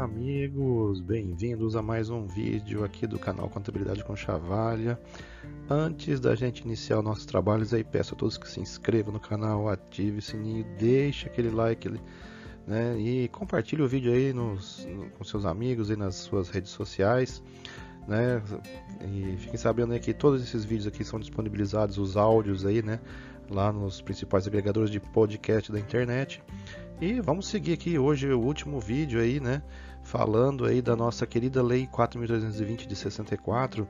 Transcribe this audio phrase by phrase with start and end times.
[0.00, 4.98] amigos, bem-vindos a mais um vídeo aqui do canal Contabilidade com Chavalha.
[5.68, 9.68] Antes da gente iniciar nossos trabalhos aí, peço a todos que se inscrevam no canal,
[9.68, 11.90] ative o sininho, deixe aquele like
[12.66, 16.70] né, e compartilhe o vídeo aí nos, no, com seus amigos e nas suas redes
[16.70, 17.42] sociais.
[18.08, 18.42] Né,
[19.02, 23.00] e fiquem sabendo aí que todos esses vídeos aqui são disponibilizados, os áudios aí, né,
[23.50, 26.42] lá nos principais agregadores de podcast da internet.
[27.00, 29.62] E vamos seguir aqui hoje o último vídeo aí, né?
[30.04, 33.88] Falando aí da nossa querida Lei 4.320 de 64,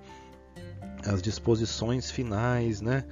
[1.04, 3.04] as disposições finais, né?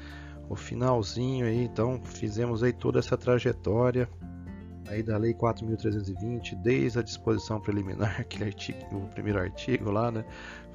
[0.48, 4.09] O finalzinho aí, então fizemos aí toda essa trajetória
[4.87, 10.24] aí da Lei 4.320, desde a disposição preliminar, aquele artigo, o primeiro artigo lá, né?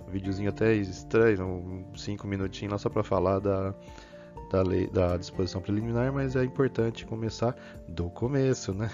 [0.05, 3.74] Um videozinho até estranho, 5 minutinhos lá só para falar da
[4.53, 7.55] da, lei, da disposição preliminar, mas é importante começar
[7.88, 8.88] do começo, né?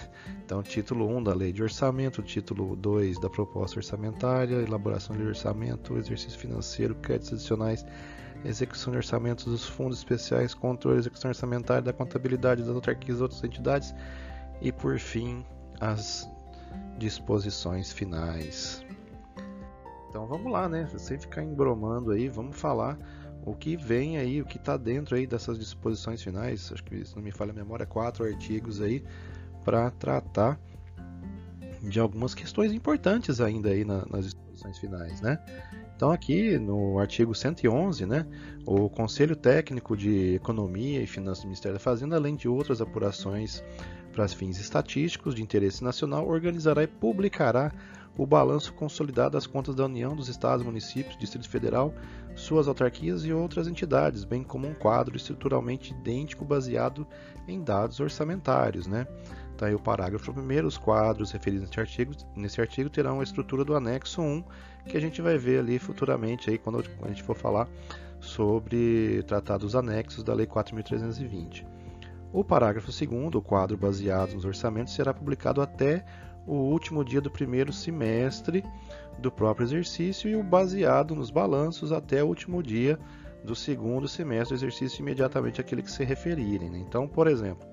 [0.45, 5.97] Então, título 1 da lei de orçamento, título 2 da proposta orçamentária, elaboração de orçamento,
[5.97, 7.85] exercício financeiro, créditos adicionais,
[8.45, 13.44] execução de orçamentos dos fundos especiais, controle execução orçamentária da contabilidade das autarquias e outras
[13.44, 13.94] entidades
[14.61, 15.45] e, por fim,
[15.81, 16.25] as
[16.97, 18.85] disposições finais.
[20.09, 20.88] Então vamos lá, né?
[20.97, 22.97] Sem ficar embromando aí, vamos falar
[23.45, 27.15] o que vem aí, o que está dentro aí dessas disposições finais, acho que se
[27.15, 29.03] não me falha a memória, quatro artigos aí
[29.63, 30.59] para tratar
[31.81, 35.39] de algumas questões importantes ainda aí na, nas disposições finais, né?
[35.95, 38.25] Então aqui no artigo 111, né,
[38.65, 43.61] o Conselho Técnico de Economia e Finanças do Ministério da Fazenda, além de outras apurações
[44.13, 47.73] para fins estatísticos de interesse nacional, organizará e publicará
[48.20, 51.94] o balanço consolidado das contas da União, dos Estados, municípios, Distrito Federal,
[52.36, 57.08] suas autarquias e outras entidades, bem como um quadro estruturalmente idêntico baseado
[57.47, 58.88] em dados orçamentários.
[58.88, 59.08] Né?
[59.56, 63.64] Tá aí o parágrafo 1 os quadros referidos nesse artigo, nesse artigo terão a estrutura
[63.64, 64.44] do anexo 1,
[64.86, 67.69] que a gente vai ver ali futuramente aí, quando a gente for falar
[68.19, 71.66] sobre tratar dos anexos da Lei 4.320.
[72.34, 76.03] O parágrafo 2 o quadro baseado nos orçamentos, será publicado até
[76.49, 78.63] o último dia do primeiro semestre
[79.19, 82.97] do próprio exercício e o baseado nos balanços até o último dia
[83.43, 86.69] do segundo semestre do exercício, imediatamente aquele que se referirem.
[86.69, 86.79] Né?
[86.79, 87.67] Então, por exemplo,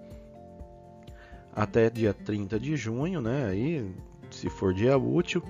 [1.54, 3.90] até dia 30 de junho, né, aí,
[4.30, 5.42] se for dia útil,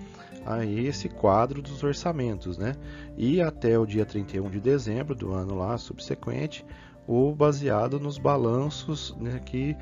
[0.45, 2.77] aí esse quadro dos orçamentos, né?
[3.17, 6.65] E até o dia 31 de dezembro do ano lá subsequente,
[7.07, 9.77] o baseado nos balanços né, que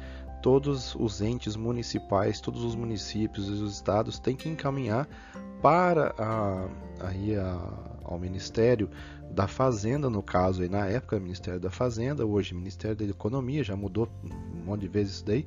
[0.45, 5.09] todos os entes municipais, todos os municípios e os estados têm que encaminhar
[5.63, 6.69] para a,
[7.01, 7.59] aí a,
[8.05, 8.91] ao Ministério
[9.31, 13.75] da Fazenda, no caso aí na época Ministério da Fazenda, hoje Ministério da Economia, já
[13.75, 15.47] mudou um monte de vezes isso daí,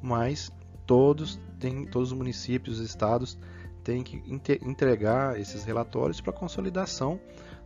[0.00, 0.52] mas
[0.86, 3.36] todos têm, todos os municípios e estados
[3.82, 4.22] têm que
[4.62, 7.18] entregar esses relatórios para consolidação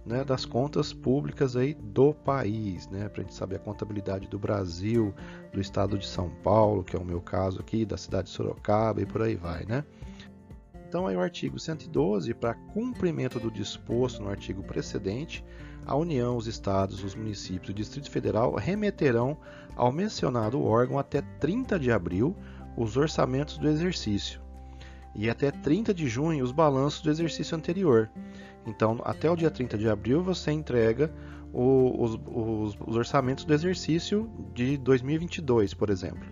[0.05, 4.39] né, das contas públicas aí do país, né, para a gente saber a contabilidade do
[4.39, 5.15] Brasil,
[5.53, 9.01] do estado de São Paulo, que é o meu caso aqui, da cidade de Sorocaba
[9.01, 9.85] e por aí vai, né?
[10.89, 15.45] Então, aí o artigo 112, para cumprimento do disposto no artigo precedente,
[15.87, 19.37] a União, os Estados, os municípios e o Distrito Federal remeterão
[19.77, 22.35] ao mencionado órgão até 30 de abril
[22.77, 24.41] os orçamentos do exercício
[25.15, 28.11] e até 30 de junho os balanços do exercício anterior.
[28.67, 31.13] Então, até o dia 30 de abril, você entrega
[31.53, 36.25] o, os, os, os, orçamentos do exercício de 2022, por exemplo.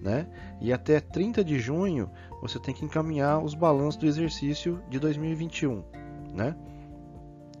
[0.00, 0.26] Né?
[0.60, 2.10] E até 30 de junho,
[2.42, 5.82] você tem que encaminhar os balanços do exercício de 2021.
[6.34, 6.54] Né?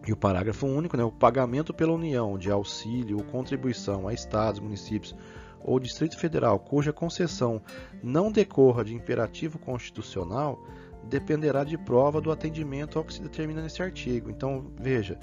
[0.06, 4.60] E o parágrafo único, né, o pagamento pela União de auxílio ou contribuição a estados,
[4.60, 5.16] municípios
[5.60, 7.60] ou Distrito Federal cuja concessão
[8.02, 10.62] não decorra de imperativo constitucional
[11.08, 14.30] dependerá de prova do atendimento ao que se determina nesse artigo.
[14.30, 15.18] Então, veja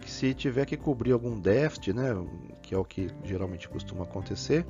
[0.00, 2.14] que se tiver que cobrir algum déficit, né,
[2.62, 4.66] que é o que geralmente costuma acontecer,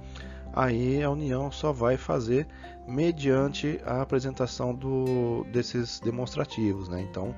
[0.52, 2.46] aí a União só vai fazer
[2.86, 6.88] mediante a apresentação do, desses demonstrativos.
[6.88, 7.06] Né?
[7.08, 7.34] Então,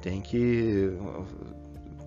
[0.00, 0.92] tem que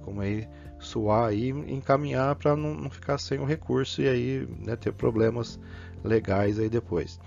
[0.01, 0.47] como aí
[0.81, 5.59] suar e encaminhar para não, não, ficar sem o recurso e aí né, ter problemas
[6.03, 7.19] legais aí depois.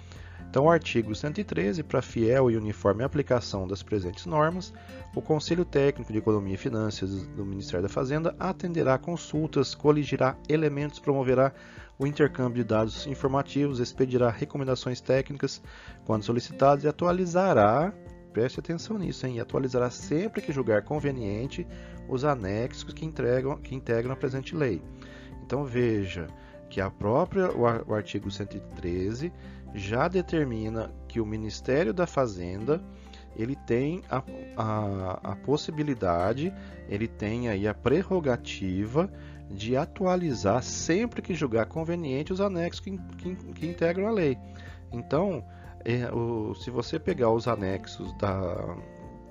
[0.50, 4.72] Então, o artigo 113, para fiel e uniforme aplicação das presentes normas,
[5.12, 11.00] o Conselho Técnico de Economia e Finanças do Ministério da Fazenda atenderá consultas, coligirá elementos,
[11.00, 11.52] promoverá
[11.98, 15.60] o intercâmbio de dados informativos, expedirá recomendações técnicas
[16.04, 17.92] quando solicitadas e atualizará,
[18.34, 21.64] preste atenção nisso, hein, e atualizará sempre que julgar conveniente
[22.08, 24.82] os anexos que, entregam, que integram a presente lei.
[25.46, 26.26] Então veja
[26.68, 29.32] que a própria o artigo 113
[29.72, 32.82] já determina que o Ministério da Fazenda
[33.36, 34.22] ele tem a,
[34.56, 36.52] a, a possibilidade,
[36.88, 39.10] ele tem aí a prerrogativa
[39.50, 44.38] de atualizar sempre que julgar conveniente os anexos que, que, que integram a lei.
[44.92, 45.44] Então,
[45.84, 48.76] é, o, se você pegar os anexos da,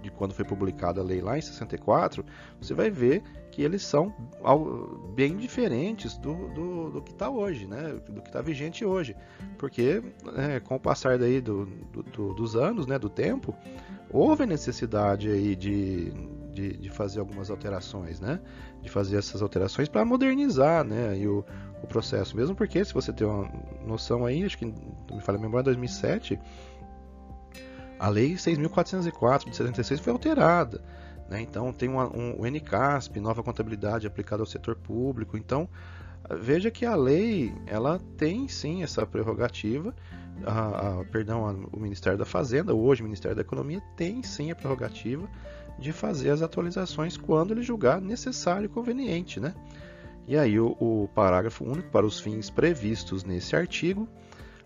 [0.04, 2.24] de quando foi publicada a lei lá em 64,
[2.60, 4.14] você vai ver que eles são
[5.16, 8.00] bem diferentes do, do, do que está hoje, né?
[8.10, 9.16] do que está vigente hoje.
[9.58, 10.04] Porque
[10.36, 13.00] é, com o passar daí do, do, dos anos, né?
[13.00, 13.56] do tempo,
[14.10, 16.12] houve necessidade aí de,
[16.52, 18.42] de, de, fazer algumas alterações, né?
[18.82, 21.16] de fazer essas alterações para modernizar né?
[21.26, 21.46] o,
[21.84, 22.36] o processo.
[22.36, 23.50] Mesmo porque, se você tem uma
[23.86, 26.40] noção aí, acho que me falha a memória, 2007
[28.00, 30.84] a Lei 6.404 de 76 foi alterada.
[31.30, 31.42] Né?
[31.42, 35.38] Então, tem uma, um, o NCASP, nova contabilidade aplicada ao setor público.
[35.38, 35.70] Então,
[36.38, 39.96] veja que a lei ela tem sim essa prerrogativa.
[40.46, 44.52] A, a, perdão, a, o Ministério da Fazenda, hoje o Ministério da Economia, tem sim
[44.52, 45.30] a prerrogativa
[45.80, 49.40] de fazer as atualizações quando ele julgar necessário e conveniente.
[49.40, 49.54] Né?
[50.28, 54.08] E aí, o, o parágrafo único, para os fins previstos nesse artigo,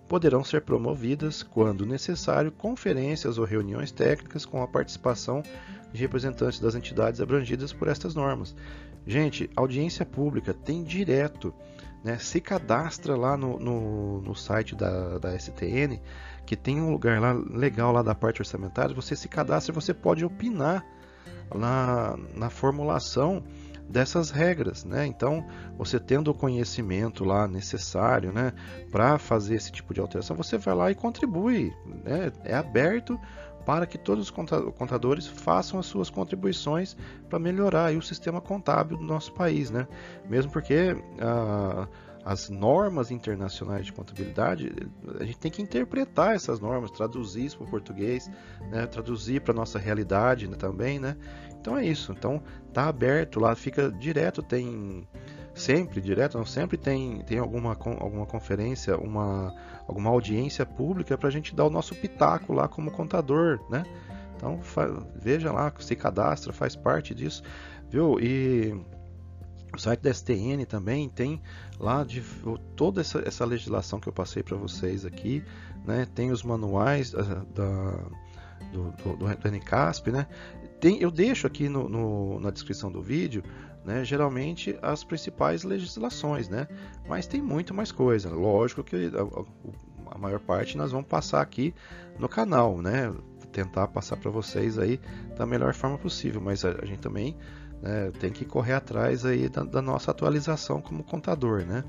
[0.08, 5.44] poderão ser promovidas, quando necessário, conferências ou reuniões técnicas com a participação
[5.92, 8.56] de representantes das entidades abrangidas por estas normas.
[9.06, 11.54] Gente, audiência pública tem direto,
[12.04, 12.18] né?
[12.18, 16.00] se cadastra lá no, no, no site da, da STN,
[16.46, 19.94] que tem um lugar lá legal lá da parte orçamentária, você se cadastra e você
[19.94, 20.86] pode opinar
[21.54, 23.44] na, na formulação
[23.90, 25.06] dessas regras, né?
[25.06, 25.46] Então,
[25.78, 28.54] você tendo o conhecimento lá necessário, né,
[28.92, 31.74] para fazer esse tipo de alteração, você vai lá e contribui,
[32.04, 32.32] né?
[32.44, 33.20] É aberto
[33.66, 36.96] para que todos os contadores façam as suas contribuições
[37.30, 39.86] para melhorar o sistema contábil do nosso país, né?
[40.30, 41.86] Mesmo porque ah,
[42.28, 44.70] as normas internacionais de contabilidade,
[45.18, 48.30] a gente tem que interpretar essas normas, traduzir isso para o português,
[48.70, 48.86] né?
[48.86, 50.58] traduzir para a nossa realidade né?
[50.58, 51.16] também, né?
[51.58, 52.12] Então é isso.
[52.12, 52.44] Então
[52.74, 55.08] tá aberto lá, fica direto, tem
[55.56, 59.56] sempre direto, não sempre tem tem alguma alguma conferência, uma
[59.88, 63.86] alguma audiência pública para a gente dar o nosso pitaco lá como contador, né?
[64.36, 64.60] Então
[65.16, 67.42] veja lá, se cadastra, faz parte disso,
[67.90, 68.20] viu?
[68.20, 68.76] E
[69.74, 71.42] o site da STN também tem
[71.80, 72.24] lá de
[72.76, 75.44] toda essa, essa legislação que eu passei para vocês aqui,
[75.86, 76.08] né?
[76.16, 78.04] Tem os manuais da, da
[78.72, 80.28] do, do, do, NCASP, né?
[80.80, 83.44] Tem, eu deixo aqui no, no, na descrição do vídeo,
[83.86, 86.68] né, geralmente as principais legislações, né?
[87.08, 88.30] Mas tem muito mais coisa.
[88.30, 91.74] Lógico que a, a maior parte nós vamos passar aqui
[92.20, 93.14] no canal, né?
[93.52, 95.00] Tentar passar para vocês aí
[95.36, 97.36] da melhor forma possível, mas a, a gente também
[97.82, 101.84] né, tem que correr atrás aí da, da nossa atualização como contador, né?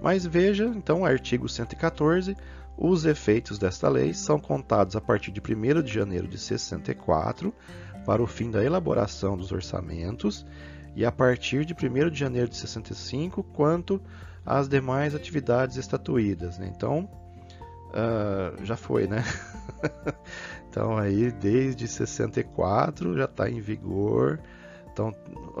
[0.00, 2.36] Mas veja, então, artigo 114,
[2.76, 7.54] os efeitos desta lei são contados a partir de 1 de janeiro de 64
[8.04, 10.46] para o fim da elaboração dos orçamentos
[10.94, 14.00] e a partir de 1 de janeiro de 65 quanto
[14.44, 16.58] às demais atividades estatuídas.
[16.58, 16.70] Né?
[16.74, 17.08] Então,
[17.90, 19.24] uh, já foi, né?
[20.68, 24.38] então aí desde 64 já está em vigor.
[24.96, 25.14] Então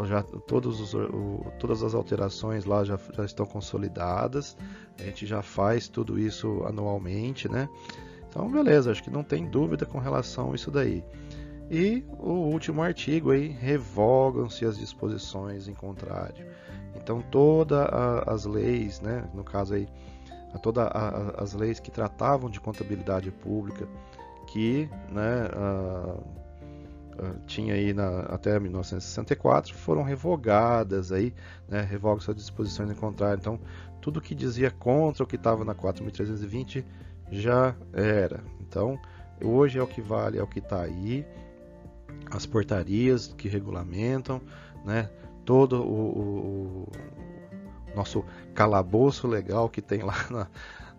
[0.06, 4.56] já todos os, o, todas as alterações lá já, já estão consolidadas.
[4.98, 7.68] A gente já faz tudo isso anualmente, né?
[8.26, 11.04] Então beleza, acho que não tem dúvida com relação a isso daí.
[11.70, 16.46] E o último artigo aí, revogam-se as disposições em contrário.
[16.94, 17.86] Então todas
[18.26, 19.86] as leis, né, no caso aí,
[20.62, 20.88] todas
[21.36, 23.86] as leis que tratavam de contabilidade pública,
[24.46, 25.50] que né,
[27.46, 31.32] tinha aí na, até 1964, foram revogadas aí,
[31.68, 33.38] né, revogam-se as disposições em contrário.
[33.40, 33.60] Então
[34.00, 36.84] tudo que dizia contra o que estava na 4.320
[37.30, 38.42] já era.
[38.60, 38.98] Então
[39.42, 41.26] hoje é o que vale, é o que está aí
[42.30, 44.40] as portarias que regulamentam,
[44.84, 45.08] né,
[45.44, 46.92] todo o, o
[47.94, 50.48] nosso calabouço legal que tem lá na,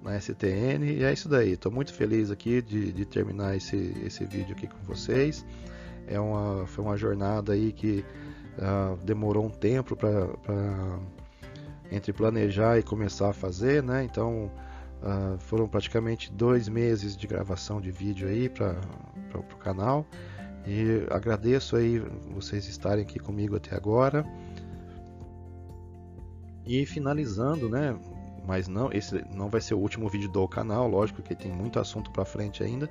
[0.01, 0.85] na STN.
[0.85, 1.53] E é isso daí.
[1.53, 5.45] Estou muito feliz aqui de, de, terminar esse, esse vídeo aqui com vocês.
[6.07, 8.05] É uma, foi uma jornada aí que
[8.57, 10.27] uh, demorou um tempo para
[11.91, 14.03] entre planejar e começar a fazer, né?
[14.03, 14.51] Então
[15.01, 18.75] uh, foram praticamente dois meses de gravação de vídeo aí para
[19.35, 20.05] o canal.
[20.65, 21.99] E agradeço aí
[22.33, 24.25] vocês estarem aqui comigo até agora.
[26.65, 27.97] E finalizando, né,
[28.47, 31.79] mas não, esse não vai ser o último vídeo do canal, lógico que tem muito
[31.79, 32.89] assunto para frente ainda.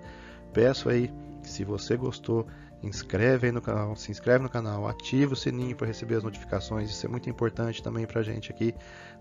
[0.53, 1.11] Peço aí
[1.43, 2.47] se você gostou,
[2.83, 6.91] inscreve aí no canal, se inscreve no canal, ativa o sininho para receber as notificações,
[6.91, 8.75] isso é muito importante também para a gente aqui.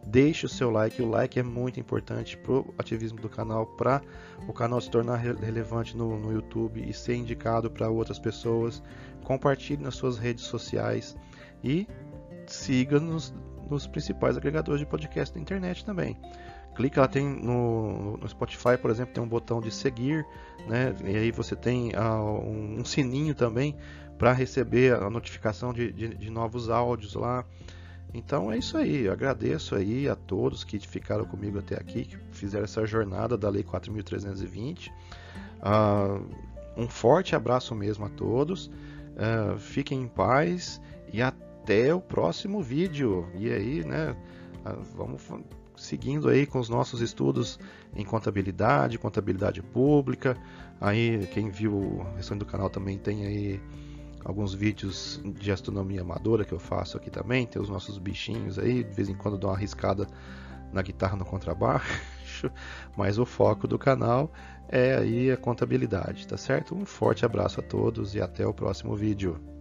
[0.05, 4.01] Deixe o seu like, o like é muito importante para o ativismo do canal, para
[4.47, 8.83] o canal se tornar relevante no, no YouTube e ser indicado para outras pessoas.
[9.23, 11.15] Compartilhe nas suas redes sociais
[11.63, 11.87] e
[12.45, 13.33] siga-nos
[13.69, 16.17] nos principais agregadores de podcast da internet também.
[16.75, 20.25] Clica lá, tem no, no, Spotify, por exemplo, tem um botão de seguir,
[20.67, 20.93] né?
[21.05, 23.77] E aí você tem uh, um, um, sininho também
[24.17, 27.45] para receber a notificação de, de, de, novos áudios lá.
[28.13, 29.05] Então é isso aí.
[29.05, 33.49] Eu agradeço aí a todos que ficaram comigo até aqui, que fizeram essa jornada da
[33.49, 34.87] Lei 4.320.
[34.87, 34.91] Uh,
[35.61, 36.19] ah,
[36.75, 38.67] um forte abraço mesmo a todos.
[38.67, 40.81] Uh, fiquem em paz
[41.13, 41.44] e até
[41.93, 43.27] o próximo vídeo.
[43.35, 44.15] E aí, né?
[44.95, 45.21] Vamos
[45.75, 47.59] seguindo aí com os nossos estudos
[47.95, 50.37] em contabilidade, contabilidade pública.
[50.79, 53.61] Aí quem viu o restante do canal também tem aí
[54.23, 57.45] alguns vídeos de astronomia amadora que eu faço aqui também.
[57.45, 60.07] Tem os nossos bichinhos aí, de vez em quando dou uma arriscada
[60.73, 62.51] na guitarra no contrabaixo,
[62.97, 64.31] mas o foco do canal
[64.67, 66.75] é aí a contabilidade, tá certo?
[66.75, 69.54] Um forte abraço a todos e até o próximo vídeo.